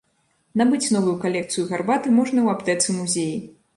[0.61, 3.37] Набыць новую калекцыю гарбаты можна ў аптэцы-музеі.